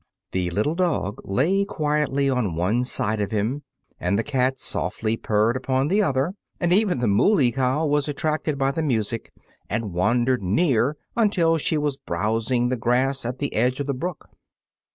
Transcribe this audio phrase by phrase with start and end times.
[0.31, 3.61] The little dog lay quietly on one side of him,
[3.99, 8.57] and the cat softly purred upon the other, and even the moolie cow was attracted
[8.57, 9.31] by the music
[9.69, 14.31] and wandered near until she was browsing the grass at the edge of the brook.